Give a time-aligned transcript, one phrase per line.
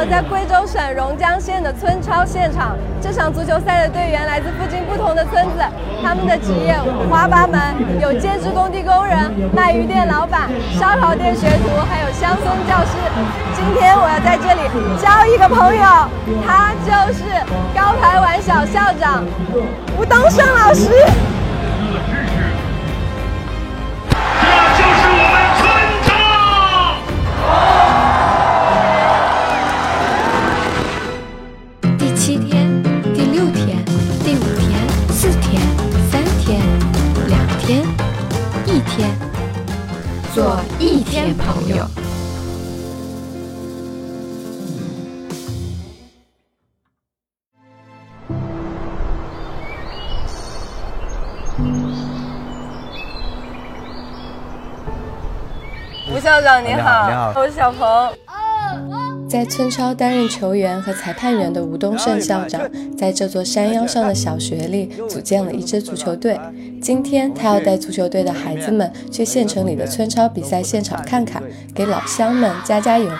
[0.00, 2.74] 我在贵州省榕江县的村超现场。
[3.02, 5.60] 这场足球赛的队员来自附近不同的村子，
[6.02, 7.60] 他们的职业五花八门，
[8.00, 12.96] 有兼职工地工人、卖鱼店老板、烧烤店学徒，还有乡村教师。
[13.52, 14.64] 今天我要在这里
[14.96, 15.84] 交一个朋友，
[16.46, 17.24] 他就是
[17.76, 19.22] 高台湾小校长
[19.98, 20.88] 吴东升老师。
[56.62, 58.12] 你好，你好，我是小鹏。
[59.28, 62.60] 在村超担任球员和裁判员的吴东胜校长，
[62.98, 66.38] 在这座山腰上的小学里组建了一支足球队。
[66.82, 71.42] 今天，他要带足球队的孩子们去县城里的村超比赛现场看看，
[71.74, 73.10] 给老乡们加加油。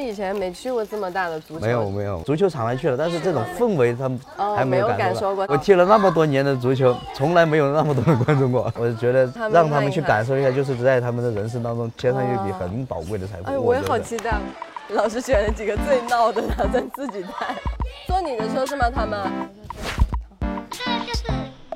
[0.00, 4.18] 以前没去过这么大的足球，没有没有，足球场还去了，但是这种氛围他们
[4.56, 5.46] 还没有感受过。
[5.48, 8.72] 我踢了那么多年的足球，从来没有那么多人关注过。
[8.78, 13.44] 我就觉得让他们去感受一下，就是在他们的人生当中添上一笔很宝贵的财富。
[13.50, 14.38] 哎，我也好期待。
[14.90, 17.54] 老师选了几个最闹的，打算自己带。
[18.08, 18.90] 坐你的车是吗？
[18.90, 19.20] 他们？
[20.68, 21.26] 这就是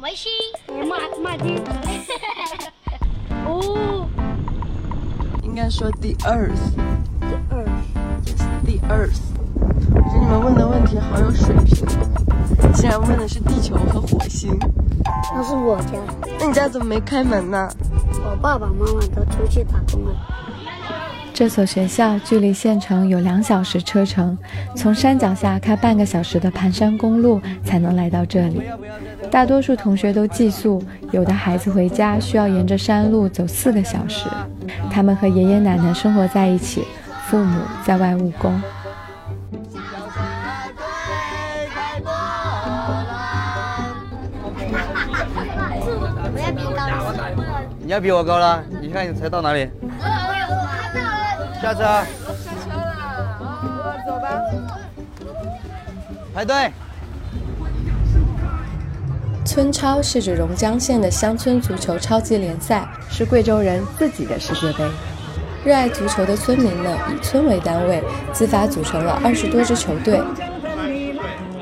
[0.01, 0.29] 维 C
[0.89, 1.63] 马马丁。
[3.47, 4.09] 哦，
[5.45, 6.01] 应该说 Earth。
[6.01, 7.04] The Earth。
[8.65, 9.21] The Earth，
[9.93, 11.87] 我觉得你们问的问题好有水平，
[12.73, 14.59] 竟然问的是地球和火星。
[15.35, 15.99] 那是我家，
[16.41, 17.69] 那你家怎么没开门呢？
[18.25, 20.15] 我爸爸妈妈都出去打工了。
[21.35, 24.39] 这所学校距离县城有两小时车程，
[24.75, 28.63] 从山脚下开半个小时的盘山公路才能来到这里。
[29.31, 34.27] 大多数同学都寄宿，有的孩子回家需要沿着山路走四个小时。
[34.91, 36.85] 他们和爷爷奶奶生活在一起。
[37.35, 38.63] 父母在外务工。
[47.81, 49.69] 你要比我高了，你看你才到哪里？
[51.61, 51.83] 下车。
[51.83, 52.05] 下
[52.63, 54.41] 车了，走吧。
[56.33, 56.71] 排队。
[59.45, 64.89] 村超是指榕江县的乡村足球超级联赛，是贵州人自己的世界杯。
[65.65, 70.21] 热爱足球的村民们以村为单位，自发组成了二十多支球队。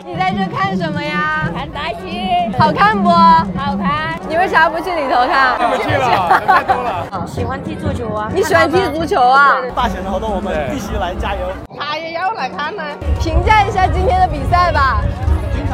[0.04, 1.48] 你在这看什么呀？
[1.54, 3.08] 看大戏，好看不？
[3.08, 4.18] 好看。
[4.28, 5.56] 你为啥不去里头看？
[5.70, 7.26] 不去了， 人太多了。
[7.28, 8.28] 喜欢踢足球啊？
[8.34, 9.54] 你喜欢踢足球啊？
[9.74, 11.40] 大型的活动我们必须来加油。
[11.78, 12.82] 他也要来看呢。
[13.20, 15.00] 评价一下今天的比赛吧。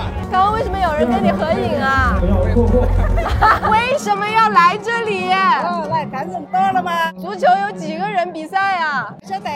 [0.31, 2.21] 刚刚为什么有人跟你合影啊？
[3.71, 5.29] 为什么要来这里？
[5.29, 6.93] 来看人多了吗？
[7.21, 9.13] 足球有几个人比赛啊？
[9.27, 9.51] 晓得。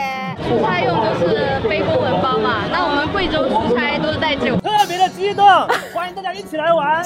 [0.48, 2.64] 出差用都是背公文包嘛？
[2.72, 4.56] 那我们贵州出差都是带酒。
[4.56, 5.46] 特别的激动，
[5.94, 7.02] 欢迎大家一起来玩。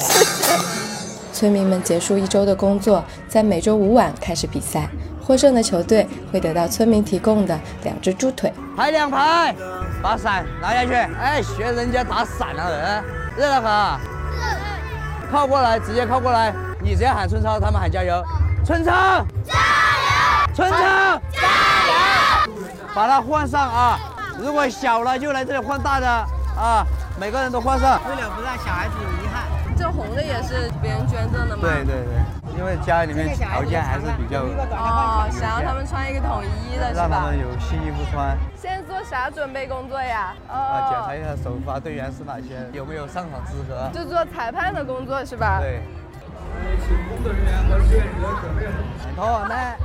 [1.33, 4.89] 村民们结束一周的工作，在每周五晚开始比赛。
[5.27, 8.53] 获胜的球队会得到村民提供的两只猪腿。
[8.77, 9.53] 排两排，
[10.01, 10.95] 把伞拿下去。
[10.95, 13.05] 哎，学人家打伞了人。
[13.37, 14.01] 热了很，
[15.33, 16.55] 靠过来，直接靠过来。
[16.81, 18.23] 你直接喊春超，他们喊加油。
[18.65, 18.93] 春超，
[19.45, 20.55] 加油！
[20.55, 21.43] 春超，加
[22.47, 22.53] 油！
[22.95, 23.99] 把它换上啊！
[24.39, 26.09] 如果小了就来这里换大的
[26.57, 26.87] 啊！
[27.19, 28.95] 每个人都换上，为了不让小孩子。
[29.77, 31.63] 这红的也是别人捐赠的吗？
[31.63, 32.15] 对对对。
[32.57, 34.41] 因为家里面条件还是比较
[34.73, 37.01] 哦，想要他们穿一个统一的，是吧？
[37.03, 38.35] 让他们有新衣服穿。
[38.57, 40.35] 现在做啥准备工作呀？
[40.49, 43.91] 啊，检查一下首发队员是哪些，有没有上场资格。
[43.93, 45.61] 就做裁判的工作是吧？
[45.61, 45.83] 对。
[46.81, 48.67] 请工作人员和志愿者准备
[49.17, 49.23] 好。
[49.27, 49.77] 好，来。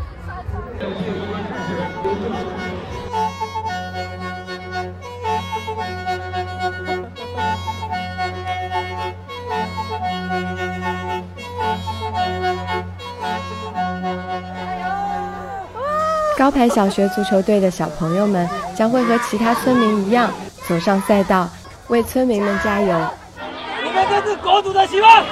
[16.41, 20.27] 招牌小学足球队的小朋友们将会和其他村民一样
[20.67, 21.47] 走上赛道，
[21.89, 22.87] 为村民们加油。
[23.83, 25.23] 你们这是国足的希望。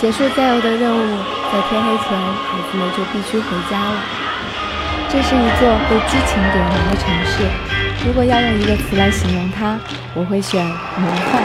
[0.00, 1.18] 结束加油的任务，
[1.52, 4.00] 在天黑前，孩子们就必须回家了。
[5.10, 7.44] 这是一座被激情点燃的城市。
[8.06, 9.78] 如果要用一个词来形容它，
[10.14, 11.42] 我会选魔幻。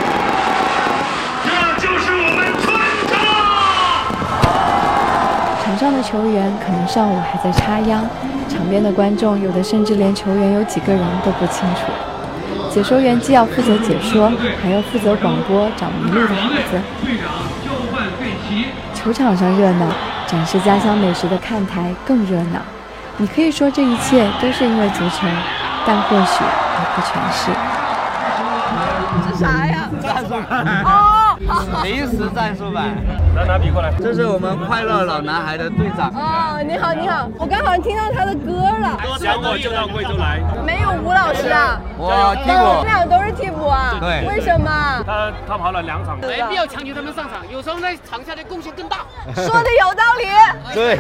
[1.44, 1.50] 这
[1.82, 2.74] 就是我们村
[3.12, 3.20] 长。
[5.66, 8.08] 场上的球员可能上午还在插秧，
[8.52, 11.92] 场边的观众有的甚至连球员有几个人都不清楚。
[12.70, 14.32] 解说员既要负责解说，
[14.62, 16.80] 还要负责广播找迷路的孩子。
[18.94, 19.88] 球场上热闹，
[20.28, 22.60] 展示家乡美食的看台更热闹。
[23.18, 25.28] 你可以说这一切都是因为足球，
[25.86, 27.52] 但或许也不全是。
[29.30, 29.90] 这啥呀？
[30.02, 31.31] 战术版哦，
[31.84, 32.90] 临时战术版。
[33.36, 33.92] 来拿笔过来。
[33.98, 36.10] 这是我们快乐老男孩的队长。
[36.10, 38.98] 哦，你好，你好，我刚好听到他的歌了。
[39.20, 40.40] 想我就到贵州来。
[40.66, 41.80] 没有吴老师啊？
[41.98, 42.86] 我替我补们。
[42.86, 43.96] 俩都是替补啊？
[44.00, 44.70] 对为什么？
[45.06, 46.20] 他他跑了两场。
[46.20, 48.98] 没必要强求他们上场，有时候在场下的贡献更大。
[49.36, 50.26] 说的有道理。
[50.74, 50.98] 对。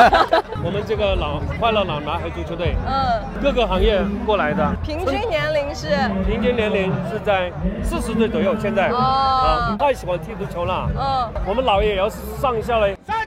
[0.64, 5.88] 我们这个老快乐老男孩足球队，嗯，各个行业过来的，平均年龄是
[6.26, 7.52] 平均年龄是在
[7.84, 8.56] 四十岁左右。
[8.58, 10.88] 现在哦啊，太喜欢踢足球了。
[10.96, 12.96] 嗯，我们老爷也要上校嘞。
[13.06, 13.20] 啊，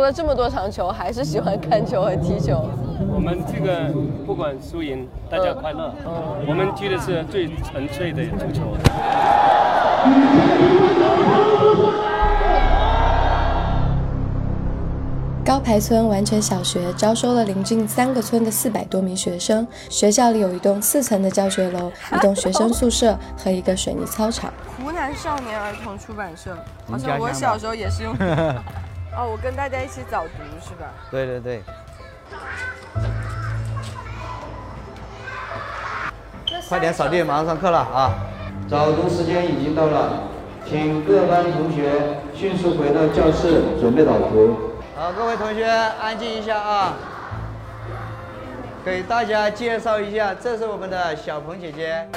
[0.00, 2.64] 输了这么多场球，还是喜欢看球和踢球？
[3.12, 3.92] 我们这个
[4.24, 5.94] 不管输赢，大家快乐。
[6.48, 8.62] 我们踢的是最纯粹的足球。
[15.44, 19.68] 高排村完全小学招收了邻近三个村的四百多名学生。
[19.90, 24.50] 学校里有一栋四层的教学楼， 一栋学生宿舍和一个水泥操场。
[24.82, 26.56] 湖南少年儿童出版社，
[26.90, 28.16] 好像我小时候也是用。
[29.16, 30.86] 哦，我跟大家一起早读是吧？
[31.10, 31.62] 对对对。
[36.68, 38.14] 快点扫地，马上上课了啊！
[38.68, 40.22] 早读时间已经到了，
[40.64, 44.74] 请各班同学迅速回到教室，准备早读。
[44.96, 46.94] 好，各位同学安静一下啊！
[48.84, 52.08] 给大家介绍一下，这是我们的小鹏姐姐。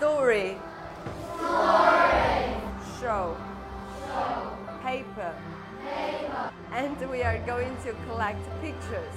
[0.00, 0.54] Story.
[3.00, 3.49] Show.
[6.80, 9.12] And we are going to collect pictures.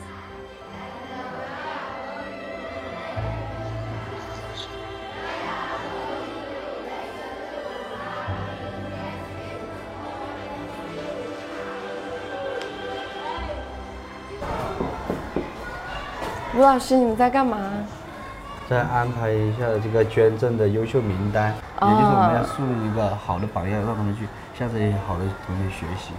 [16.53, 17.57] 吴老师，你们在干嘛？
[18.67, 26.11] 再安排一下这个捐赠的优秀名单，也就是我们要树立一个好的榜样，让他们去向这些好的同学学习。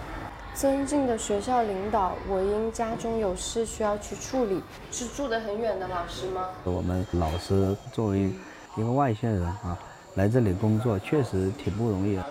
[0.55, 4.63] 尊敬的学校领导，我因家中有事需要去处理，
[4.93, 6.49] 是住得很远的老师吗？
[6.63, 8.31] 我们老师作为
[8.77, 9.77] 一个外县人啊，
[10.15, 12.25] 来这里工作确实挺不容易的。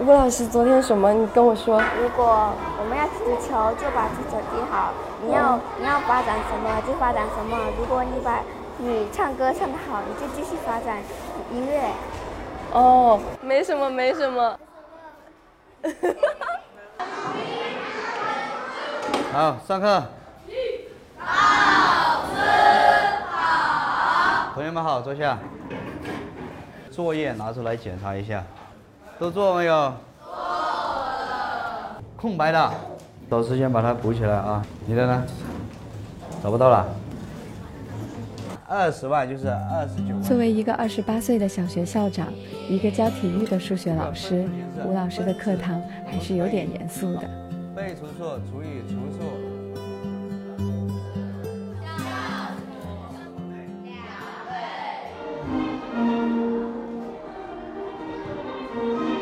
[0.00, 1.12] 吴老师，昨天什么？
[1.12, 1.82] 你跟我说。
[2.00, 7.58] 如果我们要踢足球，就把足球踢好；你要你要发展什么就发展什么。
[7.78, 8.40] 如果你把
[8.78, 10.96] 你唱歌唱得好，你就继续发展
[11.52, 11.90] 音乐。
[12.72, 14.58] 哦，没什么，没什么。
[19.30, 19.86] 好，上课。
[19.86, 21.26] 老
[22.34, 22.40] 师
[23.30, 25.38] 好同学们好，坐下。
[26.90, 28.42] 作业拿出来检查一下，
[29.18, 29.92] 都做没有？
[30.24, 32.02] 做了。
[32.16, 32.72] 空白的，
[33.30, 34.64] 找时间把它补起来啊。
[34.86, 35.22] 你的呢？
[36.42, 36.86] 找不到了。
[38.66, 40.18] 二十万就是二十九。
[40.26, 42.28] 作为一个二十八岁的小学校长，
[42.68, 44.48] 一个教体育的数学老师，
[44.84, 45.80] 吴老师的课堂
[46.10, 47.28] 还是有点严肃的。
[47.78, 49.18] 被除数除以除数。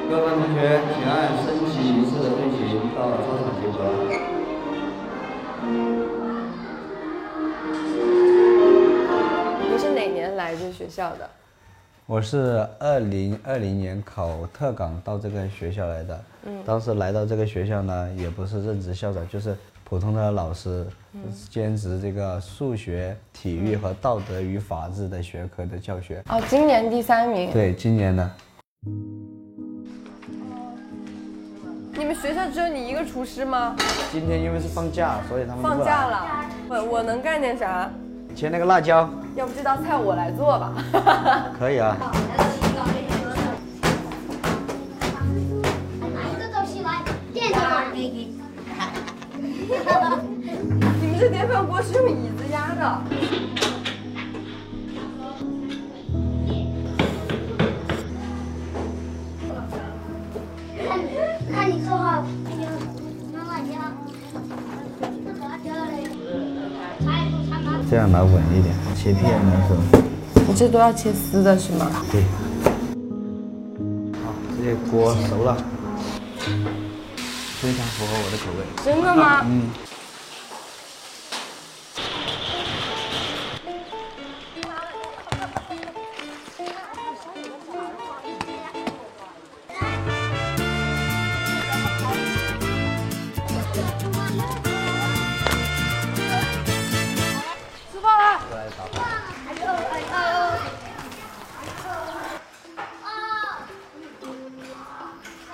[0.08, 3.76] 各班同学，请按升旗仪式的队形到操场集合。
[9.70, 11.28] 你是哪年来这学校的？
[12.08, 16.25] 我是二零二零年考特岗到这个学校来的。
[16.44, 20.86] 嗯，当时来到这个学校呢，也不是任职校长，就是普通的老师，
[21.50, 26.22] 兼职这个数学、体育和道德与法治的学科的教学。
[26.28, 27.52] 哦，今年第三名。
[27.52, 28.32] 对，今年呢，
[31.98, 33.75] 你们学校只有你一个厨师吗？
[34.12, 36.06] 今天因为是放假，所以他们放假。
[36.06, 36.44] 了。
[36.68, 37.90] 我我能干点啥？
[38.36, 40.74] 切那个辣椒，要不这道菜我来做吧？
[41.58, 41.96] 可以啊。
[46.12, 47.02] 拿一个东西来
[47.32, 47.84] 垫着吧。
[51.00, 53.00] 你们这电饭锅是用椅子压的。
[67.88, 69.76] 这样拿稳一点，切片的时候。
[70.48, 71.86] 你这都要切丝的是吗？
[72.10, 72.22] 对。
[74.24, 75.56] 好，这些锅熟了，
[77.60, 78.64] 非常符合我的口味。
[78.84, 79.42] 真的吗？
[79.46, 79.70] 嗯。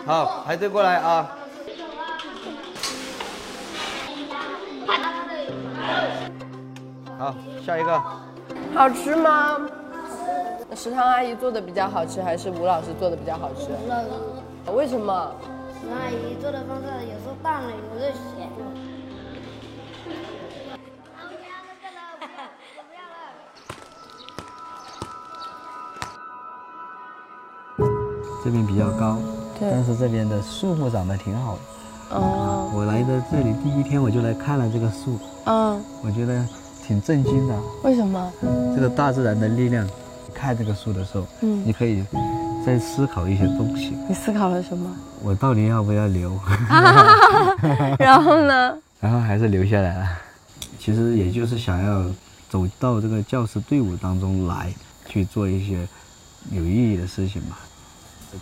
[0.04, 1.30] 好，排队过来啊！
[7.18, 8.02] 好，下一个。
[8.74, 9.60] 好吃吗？
[10.74, 13.68] 食堂阿姨做的比较好吃，还是吴老师做的比较好吃？
[14.72, 15.12] 为什么？
[15.12, 18.64] 阿姨做的方式有时候淡了，有时候咸了。
[28.44, 29.31] 这边比较高，对
[29.70, 31.60] 但是这边的树木长得挺好的。
[32.16, 36.44] 哦，我来到这里第一天我就来看了这个树，嗯，我觉得
[36.86, 37.54] 挺震惊的。
[37.84, 38.32] 为什么？
[38.74, 39.88] 这个大自然的力量，
[40.34, 42.04] 看这个树的时候，嗯你可以
[42.66, 43.96] 再思考一些东西。
[44.08, 44.90] 你思考了什么？
[45.22, 46.38] 我到底要不要留？
[47.98, 48.76] 然后呢？
[49.00, 50.06] 然后还是留下来了。
[50.78, 52.04] 其实也就是想要
[52.50, 54.72] 走到这个教师队伍当中来，
[55.08, 55.88] 去做一些
[56.50, 57.56] 有意义的事情嘛。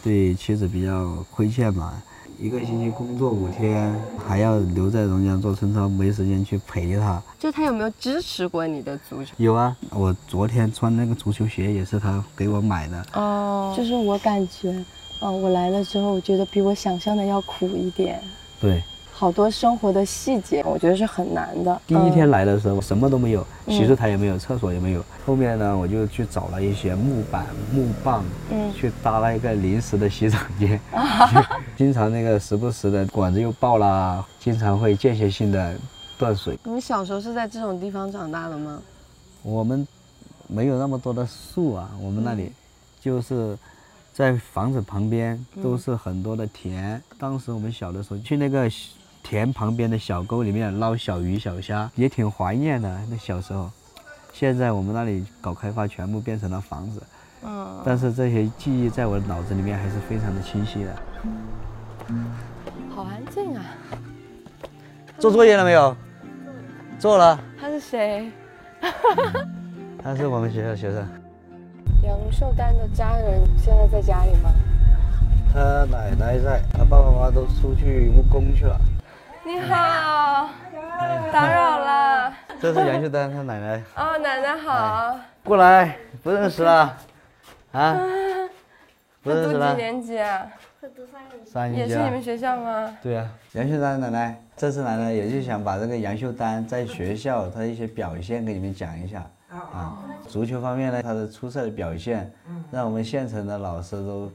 [0.03, 2.03] 对妻子比较亏欠嘛，
[2.39, 3.95] 一个星期工作五天，
[4.27, 7.23] 还要留在榕江做村超，没时间去陪她。
[7.39, 9.33] 就他有没有支持过你的足球？
[9.37, 13.07] 有啊，我昨天穿那个足球鞋也是他给我买的。
[13.15, 14.73] 哦，就是我感觉，
[15.21, 18.23] 哦、我来了之后，我觉得比我想象的要苦一点，
[18.61, 18.83] 对，
[19.21, 21.79] 好多生活的细节，我觉得是很难的。
[21.87, 25.05] 第一天来的时候什么都没有，嗯洗漱台也没有，厕所也没有。
[25.27, 30.81] 后面呢，我就去找了一些木板、木棒，嗯去搭了一个临时的洗澡间。
[31.77, 35.77] 经常那个时不时的管子又爆了，经常会间歇性的
[36.19, 36.59] 断水。
[36.65, 38.81] 你们小时候是在这种地方长大的吗？
[39.43, 39.87] 我们
[40.47, 42.51] 没有那么多的树啊，我们那里
[42.99, 43.55] 就是
[44.15, 46.99] 在房子旁边都是很多的田。
[47.19, 48.67] 当时我们小的时候去那个
[49.23, 53.01] 田旁边的小沟里面捞小鱼小虾，也挺怀念的。
[53.09, 53.71] 那小时候，
[54.33, 57.03] 现在我们那里搞开发，全部变成了房子。
[57.43, 60.95] 嗯，但是这些记忆在我的脑子里面还是非常的清晰的。
[62.95, 63.63] 好安静啊。
[65.19, 65.97] 做作业了没有？
[66.99, 67.39] 做了。
[67.61, 68.31] 他是谁？
[70.03, 71.07] 他是我们学校学生，
[72.03, 74.51] 杨秀丹的家人现在在家里吗？
[75.53, 78.81] 他奶奶在，他爸爸妈妈都出去务工去了。
[79.51, 80.49] 你好，
[81.33, 82.33] 打扰了。
[82.61, 83.83] 这是杨秀丹他奶奶。
[83.97, 85.19] 哦，奶奶好。
[85.43, 86.97] 过来，不认识了，
[87.73, 87.99] 啊？
[89.21, 90.47] 不他读几认识了，年级啊？
[90.81, 91.51] 会读三年级。
[91.51, 91.93] 三年级。
[91.93, 92.97] 也是你们学校吗？
[93.03, 99.27] 对啊，杨秀丹奶奶，这次来呢，也就想把这个杨秀丹在学校她的一些表现给你们讲一下。
[99.51, 102.33] 啊，足球方面呢，他的出色的表现，
[102.71, 104.31] 让我们县城的老师都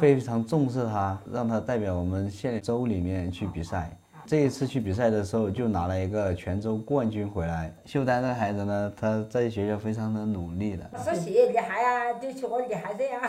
[0.00, 3.88] 非常重视他，让他代表我们县州里面去比赛。
[4.28, 7.72] 这一次去比赛的时候，就拿了一个泉州冠军回来。
[7.86, 13.22] 秀丹这个孩子呢，他在学校非常的努力的，学习厉害啊，就学我厉害这样。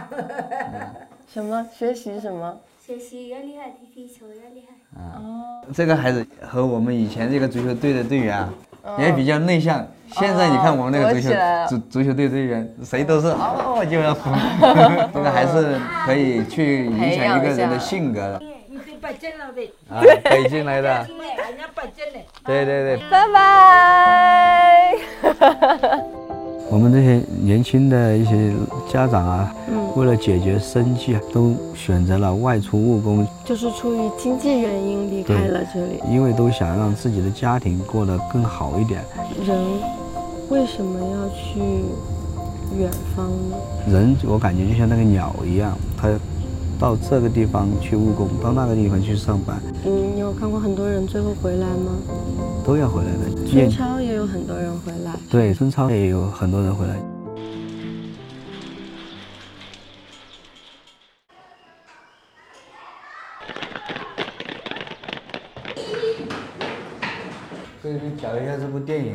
[1.34, 2.54] 什么学习什么？
[2.86, 5.02] 学习要厉害，踢踢球要厉害。
[5.02, 5.22] 啊
[5.74, 8.52] 这个孩子和我们以前这个足球队的队员啊，
[9.00, 9.88] 也比较内向。
[10.12, 11.30] 现在你看我们那个足球
[11.70, 14.30] 足足球队队员，谁都是哦就要哭，
[15.14, 18.42] 这个还是可以去影响一个人的性格的
[19.02, 20.02] 北京了的，啊。
[20.30, 21.08] 北京来的，人
[21.58, 22.20] 家北京的。
[22.46, 22.98] 对对对。
[23.10, 24.94] 拜拜。
[26.72, 28.54] 我们这些年轻的一些
[28.88, 29.52] 家长啊，
[29.96, 36.00] 为了解决生计啊，都选择了外出务工，就是出于经济原因离开了这里。
[36.08, 39.04] 因为都想让自己的家庭过得更好一点。
[39.44, 39.58] 人
[40.50, 41.60] 为什么要去
[42.78, 43.58] 远方呢？
[43.88, 46.08] 人我感觉就像那个鸟一样，它
[46.80, 51.92] 到这个地方去务工，到那个地方去上班，嗯，你有看过很多人最后回来吗？
[52.66, 53.46] 都要回来的。
[53.46, 55.14] 孙超也有有很多人回来。
[55.30, 56.96] 对，春超也有很多人回来。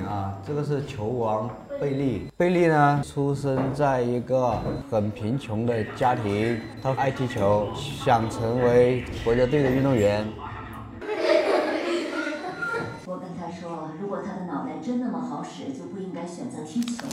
[0.07, 1.49] 啊，这个是球王
[1.81, 2.29] 贝利。
[2.37, 10.27] 贝利呢，出生在一个很贫穷的家庭，他爱踢球，想成为国家队的运动员。
[13.07, 17.07] 我跟他说，如果他的脑袋真那么好使，就不应该选择踢球。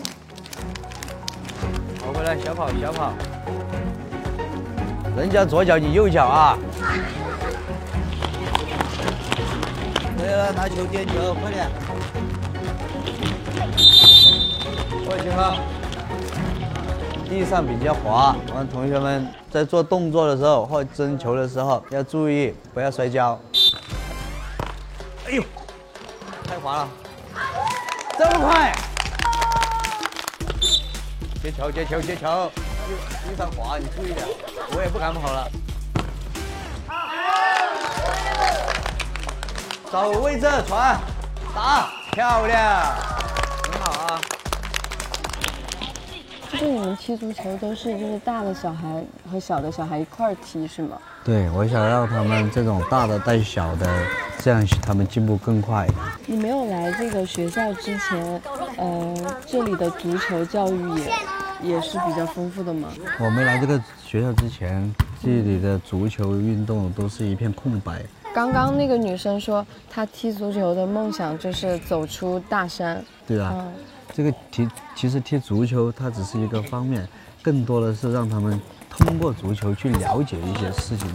[1.99, 3.13] 跑回来，小跑，小跑。
[5.17, 6.57] 人家左脚，你右脚啊！
[10.17, 11.67] 对了，拿球点球，快点！
[15.11, 15.57] 过去了。
[17.27, 23.37] 地上比较滑，我们同学们在做动作的时候或争球的时候要注意，不要摔跤。
[25.27, 25.43] 哎呦，
[26.47, 26.87] 太滑了，
[28.17, 28.73] 这么快！
[31.43, 32.49] 接球，接球，接球！
[33.27, 34.25] 地上滑，你注意点，
[34.75, 35.51] 我也不敢跑了。
[39.91, 40.97] 找位置传，
[41.53, 43.10] 打，漂亮，
[46.51, 50.97] 就是你们踢足球都是就是大的小孩和小的小孩一块儿踢是吗？
[51.23, 53.87] 对，我想让他们这种大的带小的，
[54.39, 55.87] 这样他们进步更快。
[56.25, 58.41] 你没有来这个学校之前，
[58.75, 59.15] 呃，
[59.45, 60.99] 这里的足球教育
[61.61, 62.89] 也也是比较丰富的吗？
[63.21, 64.93] 我没来这个学校之前，
[65.23, 68.03] 这里的足球运动都是一片空白。
[68.33, 73.01] 刚刚那个女生说，她踢足球的梦想就是走出大山。
[73.25, 73.65] 对啊，
[74.13, 77.07] 这个踢其实踢足球它只是一个方面，
[77.41, 81.07] 更多的是让他们通过足球去了解一些事情。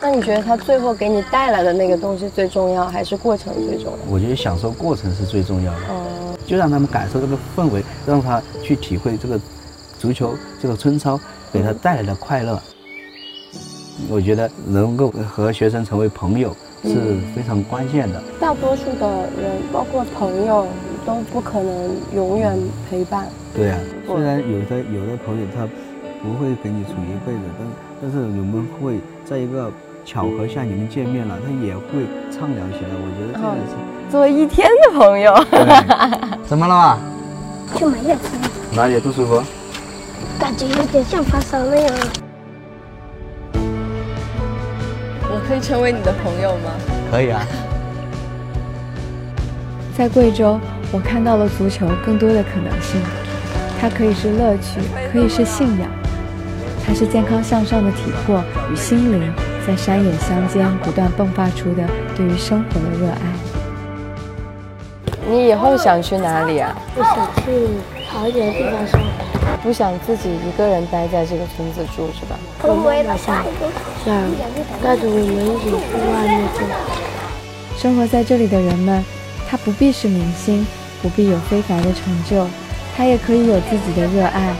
[0.00, 3.98] 那你觉得他最后给你带来的那个东西最重要，还是过程最重要？
[4.08, 5.78] 我觉得享受过程是最重要的。
[5.88, 9.38] 哦，就让他们感受这个氛围，让他去体会这个
[9.98, 11.18] 足球这个春操
[11.52, 12.62] 给他带来的快乐。
[14.08, 18.22] 我觉得能够和学生成为朋友是非常关键的。
[18.40, 20.64] 大多数的人，包括朋友，
[21.08, 22.54] 都不可能永远
[22.90, 23.26] 陪伴。
[23.56, 25.66] 对啊，虽然有的有的朋友他
[26.22, 27.66] 不会跟你处一辈子，但
[28.02, 29.72] 但是你们会在一个
[30.04, 32.90] 巧合下你们见面了，他也会畅聊起来。
[32.92, 35.34] 我觉得这个是作为一天的朋友。
[36.46, 36.98] 怎么了嘛？
[37.74, 38.14] 就没有
[38.76, 39.42] 哪里不舒服？
[40.38, 41.94] 感觉有点像发烧那样。
[45.22, 46.70] 我可以成为你的朋友吗？
[47.10, 47.40] 可以啊。
[49.96, 50.60] 在贵州，
[50.92, 53.00] 我看到了足球更多的可能性。
[53.80, 54.80] 它可以是乐趣，
[55.12, 55.88] 可以是信仰，
[56.84, 59.32] 它是健康向上的体魄与心灵
[59.64, 61.84] 在山野乡间不断迸发出的
[62.16, 63.20] 对于生活的热爱。
[65.30, 66.74] 你以后想去哪里啊？
[66.96, 67.68] 我想去
[68.08, 69.06] 好一点的地方生活。
[69.62, 72.36] 不想自己一个人待在这个村子住是吧？
[72.62, 73.44] 我们想
[74.04, 74.14] 想
[74.82, 76.64] 带着我们一起去外面住。
[77.76, 79.04] 生活在这里的人们，
[79.50, 80.66] 他不必是明星，
[81.00, 82.46] 不必有非凡的成就，
[82.96, 84.54] 他也可以有自己的热爱，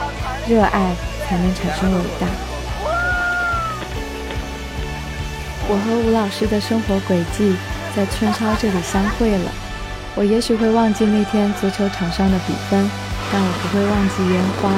[0.48, 0.94] 热爱
[1.26, 2.26] 才能产生伟大。
[5.68, 7.54] 我和吴老师的生活轨迹
[7.94, 9.50] 在春超这里相会了。
[10.14, 12.88] 我也许会忘记那天足球场上的比分。
[13.30, 14.72] 但我不会忘记烟花，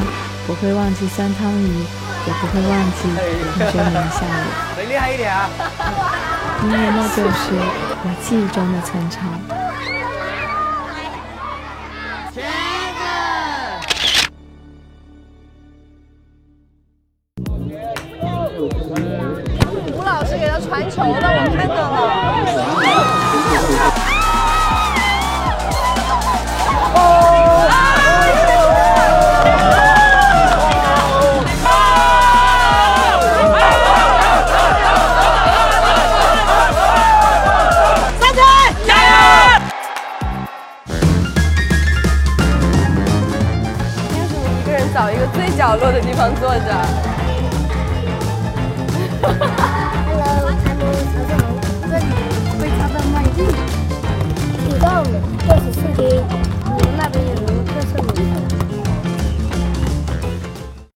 [0.45, 1.87] 不会忘记酸汤鱼，
[2.27, 3.07] 也不会忘记
[3.55, 4.35] 同学们的笑脸。
[4.77, 5.49] 再厉害一点啊！
[6.65, 7.55] 因为那就是
[8.03, 9.60] 我记忆中的村超。